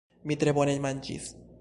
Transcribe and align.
Mi 0.31 0.37
tre 0.43 0.55
bone 0.59 0.75
manĝis. 0.87 1.33